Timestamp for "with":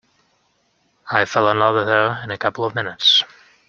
1.75-1.87